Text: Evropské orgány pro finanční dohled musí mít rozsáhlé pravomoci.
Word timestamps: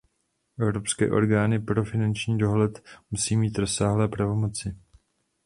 Evropské 0.59 1.11
orgány 1.11 1.59
pro 1.61 1.85
finanční 1.85 2.37
dohled 2.37 2.83
musí 3.11 3.37
mít 3.37 3.57
rozsáhlé 3.57 4.07
pravomoci. 4.07 4.75